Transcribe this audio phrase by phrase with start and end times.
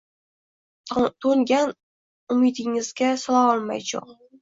[1.27, 1.71] To‘ngan
[2.35, 4.15] umidingga solaolmay cho‘g‘